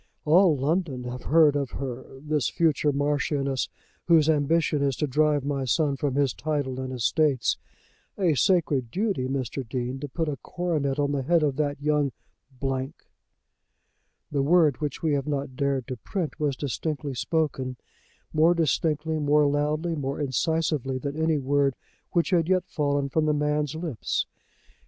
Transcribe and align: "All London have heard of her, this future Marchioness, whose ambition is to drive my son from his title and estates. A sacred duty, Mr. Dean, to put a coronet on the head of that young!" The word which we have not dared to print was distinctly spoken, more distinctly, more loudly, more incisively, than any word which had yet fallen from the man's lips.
"All 0.25 0.57
London 0.57 1.03
have 1.03 1.25
heard 1.25 1.55
of 1.55 1.69
her, 1.77 2.19
this 2.23 2.49
future 2.49 2.91
Marchioness, 2.91 3.69
whose 4.07 4.31
ambition 4.31 4.81
is 4.81 4.95
to 4.95 5.05
drive 5.05 5.43
my 5.45 5.63
son 5.63 5.95
from 5.95 6.15
his 6.15 6.33
title 6.33 6.79
and 6.79 6.91
estates. 6.91 7.59
A 8.17 8.33
sacred 8.33 8.89
duty, 8.89 9.27
Mr. 9.27 9.63
Dean, 9.69 9.99
to 9.99 10.09
put 10.09 10.27
a 10.27 10.37
coronet 10.37 10.97
on 10.97 11.11
the 11.11 11.21
head 11.21 11.43
of 11.43 11.55
that 11.57 11.79
young!" 11.83 12.11
The 12.59 12.93
word 14.41 14.81
which 14.81 15.03
we 15.03 15.13
have 15.13 15.27
not 15.27 15.55
dared 15.55 15.85
to 15.89 15.97
print 15.97 16.39
was 16.39 16.55
distinctly 16.55 17.13
spoken, 17.13 17.77
more 18.33 18.55
distinctly, 18.55 19.19
more 19.19 19.45
loudly, 19.45 19.93
more 19.93 20.19
incisively, 20.19 20.97
than 20.97 21.15
any 21.15 21.37
word 21.37 21.75
which 22.09 22.31
had 22.31 22.49
yet 22.49 22.63
fallen 22.65 23.07
from 23.09 23.27
the 23.27 23.35
man's 23.35 23.75
lips. 23.75 24.25